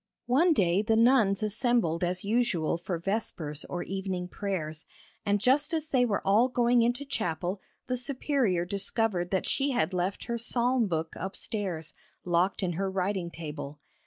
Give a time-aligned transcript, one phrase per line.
[0.25, 4.83] One day the nuns assembled as usual for vespers or evening prayers,
[5.27, 9.93] and just as they were all going into chapel the Superior discovered that she had
[9.93, 11.93] left her psalm book upstairs,
[12.25, 13.79] locked in her writing table.